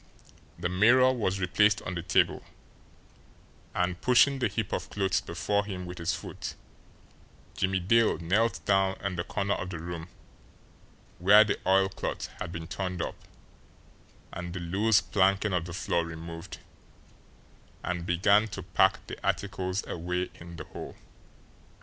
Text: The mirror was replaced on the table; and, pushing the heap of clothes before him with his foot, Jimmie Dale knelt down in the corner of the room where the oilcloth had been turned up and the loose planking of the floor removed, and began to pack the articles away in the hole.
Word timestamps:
The 0.57 0.67
mirror 0.67 1.13
was 1.13 1.39
replaced 1.39 1.79
on 1.83 1.93
the 1.93 2.01
table; 2.01 2.43
and, 3.75 4.01
pushing 4.01 4.39
the 4.39 4.47
heap 4.47 4.73
of 4.73 4.89
clothes 4.89 5.21
before 5.21 5.63
him 5.63 5.85
with 5.85 5.99
his 5.99 6.15
foot, 6.15 6.55
Jimmie 7.55 7.79
Dale 7.81 8.17
knelt 8.17 8.65
down 8.65 8.95
in 9.03 9.15
the 9.15 9.23
corner 9.23 9.53
of 9.53 9.69
the 9.69 9.77
room 9.77 10.07
where 11.19 11.43
the 11.43 11.59
oilcloth 11.69 12.29
had 12.39 12.51
been 12.51 12.65
turned 12.65 12.99
up 12.99 13.27
and 14.33 14.55
the 14.55 14.59
loose 14.59 15.01
planking 15.01 15.53
of 15.53 15.65
the 15.65 15.71
floor 15.73 16.03
removed, 16.03 16.57
and 17.83 18.03
began 18.03 18.47
to 18.47 18.63
pack 18.63 19.05
the 19.05 19.23
articles 19.23 19.85
away 19.85 20.31
in 20.33 20.55
the 20.55 20.63
hole. 20.63 20.95